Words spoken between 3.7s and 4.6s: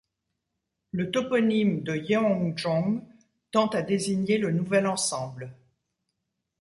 désigner le